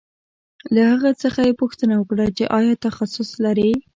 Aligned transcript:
له 0.73 0.81
هغه 0.91 1.11
څخه 1.23 1.39
یې 1.47 1.53
پوښتنه 1.61 1.93
وکړه 1.97 2.25
چې 2.37 2.43
آیا 2.57 2.73
تخصص 2.87 3.29
لرې 3.43 3.71